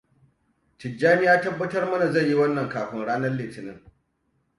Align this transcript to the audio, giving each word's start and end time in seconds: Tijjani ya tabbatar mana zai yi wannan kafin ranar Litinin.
Tijjani 0.77 1.25
ya 1.25 1.41
tabbatar 1.41 1.89
mana 1.91 2.11
zai 2.11 2.27
yi 2.27 2.35
wannan 2.35 2.69
kafin 2.69 3.05
ranar 3.05 3.31
Litinin. 3.31 3.81